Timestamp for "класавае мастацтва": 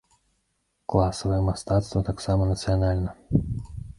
0.93-2.03